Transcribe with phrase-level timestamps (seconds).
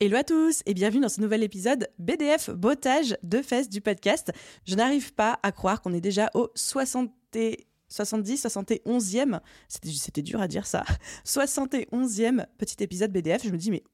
[0.00, 4.32] Hello à tous et bienvenue dans ce nouvel épisode BDF Bottage de fesses du podcast.
[4.66, 7.12] Je n'arrive pas à croire qu'on est déjà au 60
[7.88, 10.82] 70, 71e, c'était dur à dire ça,
[11.24, 13.44] 71e petit épisode BDF.
[13.44, 13.84] Je me dis, mais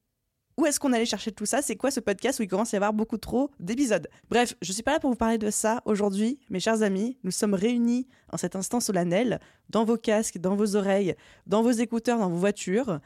[0.56, 1.60] où est-ce qu'on allait chercher tout ça?
[1.60, 4.08] C'est quoi ce podcast où il commence à y avoir beaucoup trop d'épisodes?
[4.30, 7.18] Bref, je suis pas là pour vous parler de ça aujourd'hui, mes chers amis.
[7.24, 11.14] Nous sommes réunis en cet instant solennel, dans vos casques, dans vos oreilles,
[11.46, 13.00] dans vos écouteurs, dans vos voitures,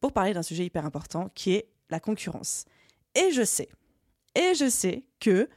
[0.00, 2.64] pour parler d'un sujet hyper important qui est la concurrence.
[3.14, 3.68] Et je sais,
[4.34, 5.48] et je sais que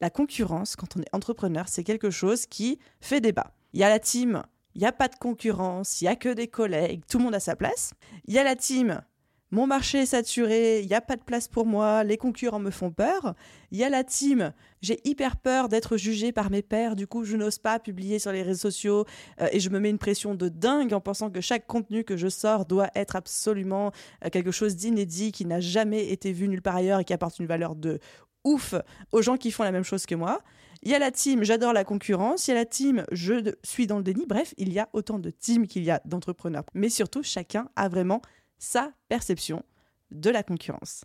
[0.00, 3.52] la concurrence, quand on est entrepreneur, c'est quelque chose qui fait débat.
[3.72, 4.42] Il y a la team,
[4.74, 7.34] il n'y a pas de concurrence, il n'y a que des collègues, tout le monde
[7.34, 7.92] a sa place.
[8.26, 9.00] Il y a la team,
[9.50, 12.70] mon marché est saturé, il n'y a pas de place pour moi, les concurrents me
[12.70, 13.34] font peur.
[13.70, 17.24] Il y a la team, j'ai hyper peur d'être jugé par mes pairs, du coup
[17.24, 19.04] je n'ose pas publier sur les réseaux sociaux
[19.40, 22.16] euh, et je me mets une pression de dingue en pensant que chaque contenu que
[22.16, 23.92] je sors doit être absolument
[24.24, 27.38] euh, quelque chose d'inédit, qui n'a jamais été vu nulle part ailleurs et qui apporte
[27.38, 28.00] une valeur de
[28.44, 28.74] ouf
[29.12, 30.40] aux gens qui font la même chose que moi.
[30.82, 32.46] Il y a la team, j'adore la concurrence.
[32.46, 34.24] Il y a la team, je suis dans le déni.
[34.26, 36.64] Bref, il y a autant de teams qu'il y a d'entrepreneurs.
[36.74, 38.20] Mais surtout, chacun a vraiment
[38.58, 39.62] sa perception
[40.10, 41.04] de la concurrence.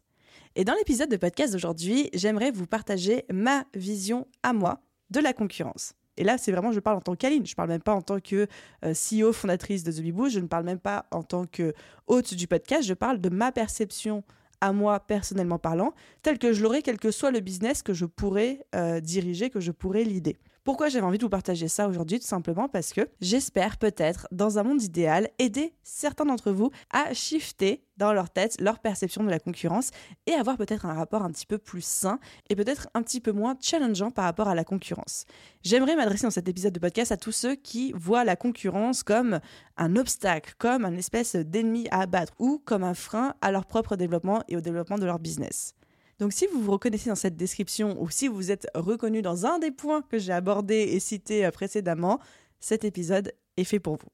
[0.55, 5.33] Et dans l'épisode de podcast d'aujourd'hui, j'aimerais vous partager ma vision à moi de la
[5.33, 5.93] concurrence.
[6.17, 8.19] Et là, c'est vraiment, je parle en tant qu'Aline, je parle même pas en tant
[8.19, 8.47] que
[8.85, 11.73] euh, CEO fondatrice de The Bee je ne parle même pas en tant que
[12.07, 14.23] hôte du podcast, je parle de ma perception
[14.59, 18.05] à moi personnellement parlant, telle que je l'aurais quel que soit le business que je
[18.05, 20.37] pourrais euh, diriger, que je pourrais l'idée.
[20.63, 24.59] Pourquoi j'avais envie de vous partager ça aujourd'hui Tout simplement parce que j'espère peut-être, dans
[24.59, 29.31] un monde idéal, aider certains d'entre vous à shifter dans leur tête leur perception de
[29.31, 29.89] la concurrence
[30.27, 32.19] et avoir peut-être un rapport un petit peu plus sain
[32.51, 35.25] et peut-être un petit peu moins challengeant par rapport à la concurrence.
[35.63, 39.39] J'aimerais m'adresser dans cet épisode de podcast à tous ceux qui voient la concurrence comme
[39.77, 43.95] un obstacle, comme un espèce d'ennemi à abattre ou comme un frein à leur propre
[43.95, 45.73] développement et au développement de leur business.
[46.21, 49.57] Donc si vous vous reconnaissez dans cette description ou si vous êtes reconnu dans un
[49.57, 52.19] des points que j'ai abordés et cités euh, précédemment,
[52.59, 54.09] cet épisode est fait pour vous.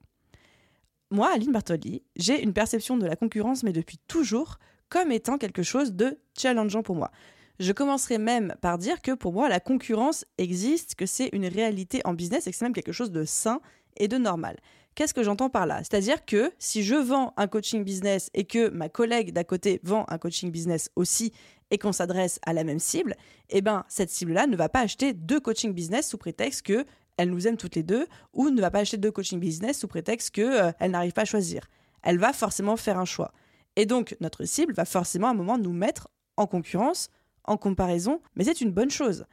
[1.11, 4.57] Moi, Aline Bartoli, j'ai une perception de la concurrence, mais depuis toujours,
[4.87, 7.11] comme étant quelque chose de challengeant pour moi.
[7.59, 11.99] Je commencerai même par dire que pour moi, la concurrence existe, que c'est une réalité
[12.05, 13.59] en business et que c'est même quelque chose de sain
[13.97, 14.55] et de normal.
[14.95, 15.79] Qu'est-ce que j'entends par là?
[15.83, 20.05] C'est-à-dire que si je vends un coaching business et que ma collègue d'à côté vend
[20.07, 21.33] un coaching business aussi
[21.71, 23.15] et qu'on s'adresse à la même cible,
[23.49, 26.85] eh ben cette cible-là ne va pas acheter deux coaching business sous prétexte que
[27.17, 29.87] elle nous aime toutes les deux ou ne va pas acheter deux coaching business sous
[29.87, 31.67] prétexte que euh, elle n'arrive pas à choisir.
[32.03, 33.33] Elle va forcément faire un choix.
[33.75, 37.09] Et donc notre cible va forcément à un moment nous mettre en concurrence,
[37.43, 39.25] en comparaison, mais c'est une bonne chose.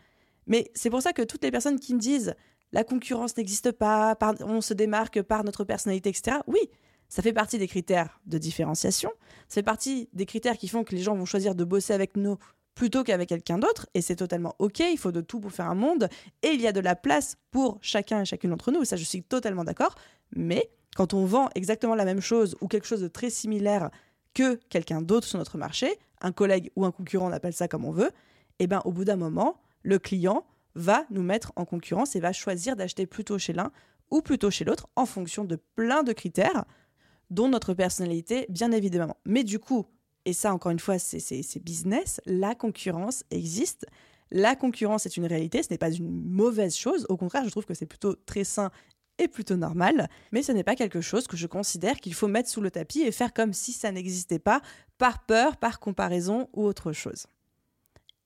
[0.46, 2.34] Mais c'est pour ça que toutes les personnes qui me disent
[2.72, 6.38] la concurrence n'existe pas, on se démarque par notre personnalité, etc.
[6.46, 6.58] Oui,
[7.09, 9.10] ça fait partie des critères de différenciation,
[9.48, 12.16] ça fait partie des critères qui font que les gens vont choisir de bosser avec
[12.16, 12.38] nous
[12.75, 15.76] plutôt qu'avec quelqu'un d'autre, et c'est totalement OK, il faut de tout pour faire un
[15.76, 16.09] monde,
[16.43, 19.04] et il y a de la place pour chacun et chacune d'entre nous, ça je
[19.04, 19.94] suis totalement d'accord,
[20.34, 23.91] mais quand on vend exactement la même chose ou quelque chose de très similaire
[24.32, 27.84] que quelqu'un d'autre sur notre marché, un collègue ou un concurrent, on appelle ça comme
[27.84, 28.10] on veut,
[28.59, 30.44] et eh ben au bout d'un moment, le client
[30.75, 33.70] va nous mettre en concurrence et va choisir d'acheter plutôt chez l'un
[34.10, 36.64] ou plutôt chez l'autre en fonction de plein de critères,
[37.34, 39.16] dont notre personnalité, bien évidemment.
[39.26, 39.86] Mais du coup,
[40.24, 43.86] et ça encore une fois, c'est business, la concurrence existe.
[44.31, 47.06] La concurrence est une réalité, ce n'est pas une mauvaise chose.
[47.08, 48.70] Au contraire, je trouve que c'est plutôt très sain
[49.19, 50.08] et plutôt normal.
[50.32, 53.02] Mais ce n'est pas quelque chose que je considère qu'il faut mettre sous le tapis
[53.02, 54.60] et faire comme si ça n'existait pas,
[54.98, 57.26] par peur, par comparaison ou autre chose.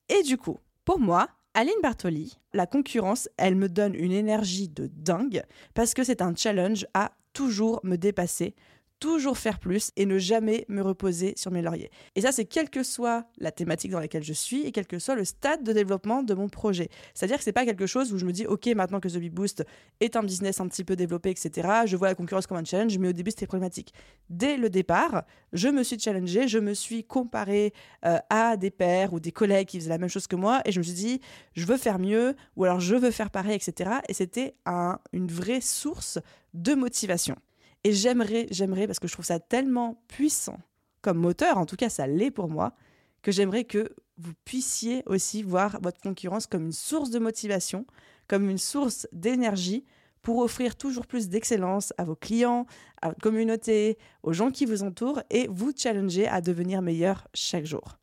[0.07, 4.87] Et du coup, pour moi, Aline Bartoli, la concurrence, elle me donne une énergie de
[4.87, 8.55] dingue parce que c'est un challenge à toujours me dépasser,
[8.99, 11.91] toujours faire plus et ne jamais me reposer sur mes lauriers.
[12.15, 14.99] Et ça, c'est quelle que soit la thématique dans laquelle je suis et quel que
[14.99, 16.89] soit le stade de développement de mon projet.
[17.13, 19.29] C'est-à-dire que c'est pas quelque chose où je me dis, OK, maintenant que The Bee
[19.29, 19.65] Boost
[19.99, 22.97] est un business un petit peu développé, etc., je vois la concurrence comme un challenge,
[22.97, 23.93] mais au début, c'était problématique.
[24.29, 25.23] Dès le départ,
[25.53, 27.73] je me suis challengée, je me suis comparée
[28.05, 30.71] euh, à des pairs ou des collègues qui faisaient la même chose que moi et
[30.71, 31.21] je me suis dit,
[31.53, 33.91] je veux faire mieux ou alors je veux faire pareil, etc.
[34.07, 36.19] Et c'était un, une vraie source
[36.53, 37.35] de motivation.
[37.83, 40.59] Et j'aimerais, j'aimerais, parce que je trouve ça tellement puissant
[41.01, 42.73] comme moteur, en tout cas ça l'est pour moi,
[43.21, 47.85] que j'aimerais que vous puissiez aussi voir votre concurrence comme une source de motivation,
[48.27, 49.85] comme une source d'énergie
[50.21, 52.65] pour offrir toujours plus d'excellence à vos clients,
[53.01, 57.65] à votre communauté, aux gens qui vous entourent et vous challenger à devenir meilleur chaque
[57.65, 57.97] jour.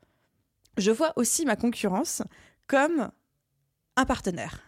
[0.78, 2.22] Je vois aussi ma concurrence
[2.66, 3.10] comme
[3.96, 4.65] un partenaire.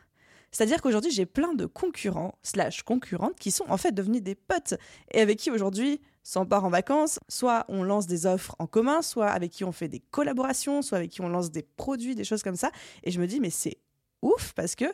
[0.50, 4.74] C'est-à-dire qu'aujourd'hui, j'ai plein de concurrents slash concurrentes qui sont en fait devenus des potes
[5.12, 9.02] et avec qui aujourd'hui, soit part en vacances, soit on lance des offres en commun,
[9.02, 12.24] soit avec qui on fait des collaborations, soit avec qui on lance des produits, des
[12.24, 12.70] choses comme ça.
[13.04, 13.78] Et je me dis, mais c'est
[14.22, 14.86] ouf parce que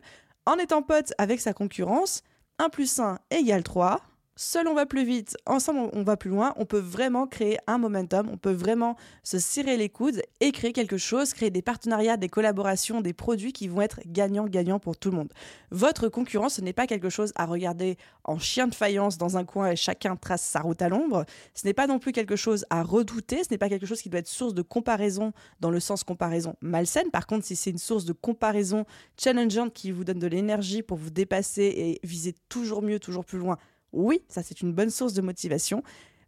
[0.46, 2.22] en étant pote avec sa concurrence,
[2.58, 4.00] 1 plus 1 égale 3,
[4.36, 7.78] seul on va plus vite, ensemble on va plus loin, on peut vraiment créer un
[7.78, 12.16] momentum, on peut vraiment se serrer les coudes et créer quelque chose, créer des partenariats,
[12.16, 15.32] des collaborations, des produits qui vont être gagnants-gagnants pour tout le monde.
[15.70, 19.44] Votre concurrence, ce n'est pas quelque chose à regarder en chien de faïence dans un
[19.44, 21.24] coin et chacun trace sa route à l'ombre.
[21.54, 24.08] Ce n'est pas non plus quelque chose à redouter, ce n'est pas quelque chose qui
[24.08, 27.10] doit être source de comparaison dans le sens comparaison malsaine.
[27.10, 28.84] Par contre, si c'est une source de comparaison
[29.18, 33.38] challengeante qui vous donne de l'énergie pour vous dépasser et viser toujours mieux, toujours plus
[33.38, 33.58] loin,
[33.94, 35.82] oui, ça c'est une bonne source de motivation.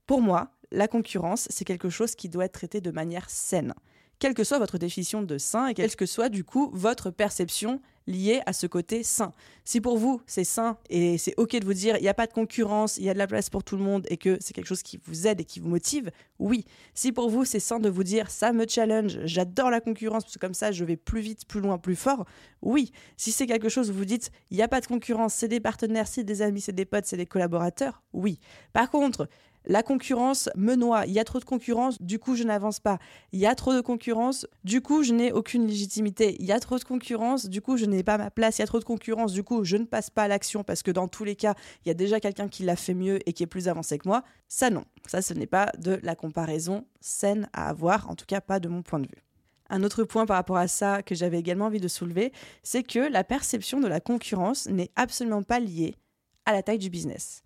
[0.07, 3.75] Pour moi, la concurrence, c'est quelque chose qui doit être traité de manière saine.
[4.19, 7.81] Quelle que soit votre définition de sain et quelle que soit du coup votre perception
[8.07, 9.33] liée à ce côté sain.
[9.65, 12.27] Si pour vous c'est sain et c'est ok de vous dire il n'y a pas
[12.27, 14.53] de concurrence, il y a de la place pour tout le monde et que c'est
[14.53, 16.65] quelque chose qui vous aide et qui vous motive, oui.
[16.95, 20.35] Si pour vous c'est sain de vous dire ça me challenge, j'adore la concurrence parce
[20.35, 22.25] que comme ça je vais plus vite, plus loin, plus fort,
[22.63, 22.93] oui.
[23.17, 25.61] Si c'est quelque chose où vous dites il n'y a pas de concurrence, c'est des
[25.61, 28.39] partenaires, c'est des amis, c'est des potes, c'est des collaborateurs, oui.
[28.73, 29.29] Par contre,
[29.67, 32.99] la concurrence me noie, il y a trop de concurrence, du coup je n'avance pas.
[33.33, 36.37] Il y a trop de concurrence, du coup je n'ai aucune légitimité.
[36.39, 38.59] Il y a trop de concurrence, du coup je n'ai pas ma place.
[38.59, 40.83] Il y a trop de concurrence, du coup je ne passe pas à l'action parce
[40.83, 41.55] que dans tous les cas,
[41.85, 44.09] il y a déjà quelqu'un qui l'a fait mieux et qui est plus avancé que
[44.09, 44.23] moi.
[44.49, 48.41] Ça non, ça ce n'est pas de la comparaison saine à avoir, en tout cas
[48.41, 49.23] pas de mon point de vue.
[49.69, 53.01] Un autre point par rapport à ça que j'avais également envie de soulever, c'est que
[53.01, 55.97] la perception de la concurrence n'est absolument pas liée
[56.45, 57.43] à la taille du business.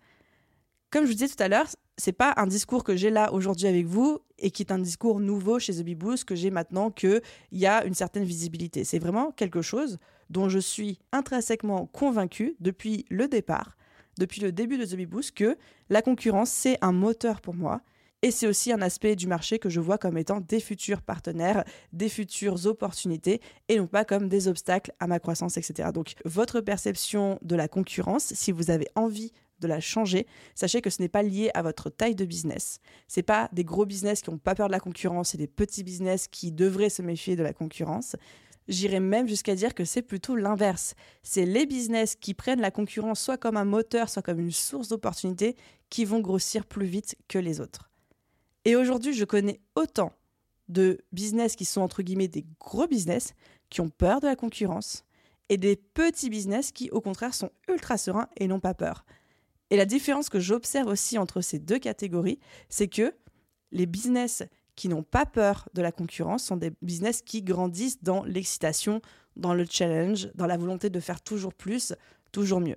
[0.91, 1.67] Comme je vous disais tout à l'heure,
[2.01, 5.19] c'est pas un discours que j'ai là aujourd'hui avec vous et qui est un discours
[5.19, 7.21] nouveau chez The que j'ai maintenant qu'il
[7.51, 8.83] y a une certaine visibilité.
[8.83, 9.99] C'est vraiment quelque chose
[10.31, 13.77] dont je suis intrinsèquement convaincu depuis le départ,
[14.17, 15.55] depuis le début de The que
[15.91, 17.81] la concurrence, c'est un moteur pour moi.
[18.23, 21.63] Et c'est aussi un aspect du marché que je vois comme étant des futurs partenaires,
[21.93, 25.89] des futures opportunités, et non pas comme des obstacles à ma croissance, etc.
[25.93, 30.89] Donc votre perception de la concurrence, si vous avez envie de la changer, sachez que
[30.89, 32.79] ce n'est pas lié à votre taille de business.
[33.07, 35.83] C'est pas des gros business qui n'ont pas peur de la concurrence et des petits
[35.83, 38.15] business qui devraient se méfier de la concurrence.
[38.67, 40.95] J'irais même jusqu'à dire que c'est plutôt l'inverse.
[41.23, 44.89] C'est les business qui prennent la concurrence soit comme un moteur, soit comme une source
[44.89, 45.55] d'opportunité
[45.89, 47.89] qui vont grossir plus vite que les autres.
[48.65, 50.13] Et aujourd'hui, je connais autant
[50.69, 53.33] de business qui sont entre guillemets des gros business
[53.69, 55.03] qui ont peur de la concurrence
[55.49, 59.05] et des petits business qui au contraire sont ultra sereins et n'ont pas peur.
[59.71, 63.15] Et la différence que j'observe aussi entre ces deux catégories, c'est que
[63.71, 64.43] les business
[64.75, 69.01] qui n'ont pas peur de la concurrence sont des business qui grandissent dans l'excitation,
[69.37, 71.93] dans le challenge, dans la volonté de faire toujours plus,
[72.33, 72.75] toujours mieux.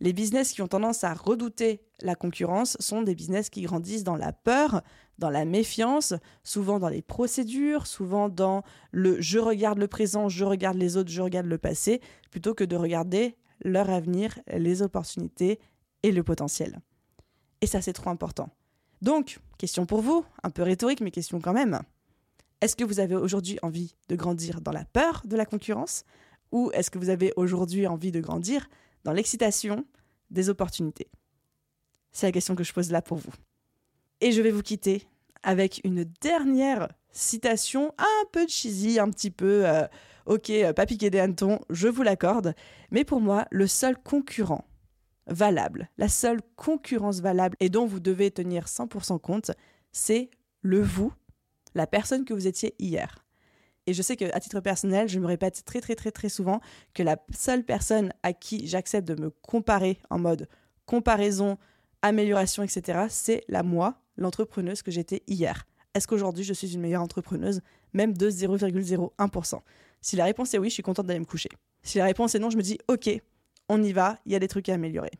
[0.00, 4.16] Les business qui ont tendance à redouter la concurrence sont des business qui grandissent dans
[4.16, 4.80] la peur,
[5.18, 8.62] dans la méfiance, souvent dans les procédures, souvent dans
[8.92, 12.00] le je regarde le présent, je regarde les autres, je regarde le passé,
[12.30, 15.58] plutôt que de regarder leur avenir, les opportunités
[16.02, 16.80] et le potentiel.
[17.60, 18.50] Et ça, c'est trop important.
[19.02, 21.80] Donc, question pour vous, un peu rhétorique, mais question quand même.
[22.60, 26.04] Est-ce que vous avez aujourd'hui envie de grandir dans la peur de la concurrence
[26.52, 28.68] ou est-ce que vous avez aujourd'hui envie de grandir
[29.04, 29.86] dans l'excitation
[30.30, 31.08] des opportunités?
[32.12, 33.32] C'est la question que je pose là pour vous.
[34.20, 35.06] Et je vais vous quitter
[35.42, 39.86] avec une dernière citation un peu cheesy, un petit peu euh,
[40.26, 42.54] ok, pas piqué des hannetons, je vous l'accorde,
[42.90, 44.64] mais pour moi, le seul concurrent
[45.30, 49.52] valable, la seule concurrence valable et dont vous devez tenir 100% compte,
[49.92, 50.30] c'est
[50.62, 51.12] le vous,
[51.74, 53.24] la personne que vous étiez hier.
[53.86, 56.60] Et je sais qu'à titre personnel, je me répète très très très très souvent
[56.94, 60.48] que la seule personne à qui j'accepte de me comparer en mode
[60.84, 61.56] comparaison,
[62.02, 65.66] amélioration, etc., c'est la moi, l'entrepreneuse que j'étais hier.
[65.94, 69.60] Est-ce qu'aujourd'hui je suis une meilleure entrepreneuse, même de 0,01%
[70.00, 71.50] Si la réponse est oui, je suis contente d'aller me coucher.
[71.82, 73.10] Si la réponse est non, je me dis ok,
[73.70, 75.12] on y va, il y a des trucs à améliorer.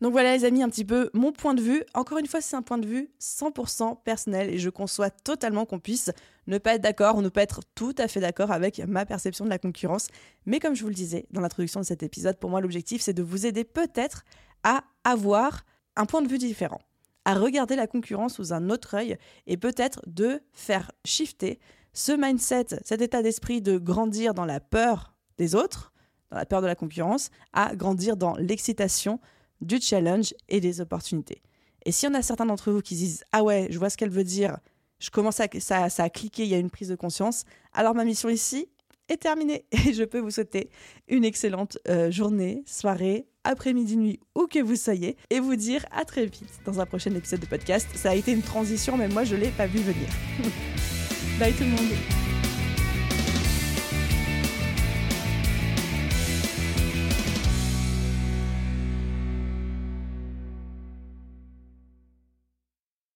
[0.00, 1.84] Donc voilà les amis, un petit peu mon point de vue.
[1.94, 5.78] Encore une fois, c'est un point de vue 100% personnel et je conçois totalement qu'on
[5.78, 6.10] puisse
[6.46, 9.44] ne pas être d'accord ou ne pas être tout à fait d'accord avec ma perception
[9.44, 10.06] de la concurrence.
[10.46, 13.12] Mais comme je vous le disais dans l'introduction de cet épisode, pour moi l'objectif c'est
[13.12, 14.24] de vous aider peut-être
[14.64, 16.80] à avoir un point de vue différent,
[17.24, 21.60] à regarder la concurrence sous un autre œil et peut-être de faire shifter
[21.92, 25.91] ce mindset, cet état d'esprit de grandir dans la peur des autres,
[26.32, 29.20] dans la peur de la concurrence, à grandir dans l'excitation
[29.60, 31.42] du challenge et des opportunités.
[31.84, 33.96] Et s'il y en a certains d'entre vous qui disent Ah ouais, je vois ce
[33.96, 34.58] qu'elle veut dire,
[34.98, 37.94] je commence à ça, ça a cliqué, il y a une prise de conscience, alors
[37.94, 38.68] ma mission ici
[39.08, 40.70] est terminée et je peux vous souhaiter
[41.08, 46.04] une excellente euh, journée, soirée, après-midi, nuit, où que vous soyez, et vous dire à
[46.04, 47.88] très vite dans un prochain épisode de podcast.
[47.94, 50.08] Ça a été une transition, mais moi je l'ai pas vu venir.
[51.38, 52.21] Bye tout le monde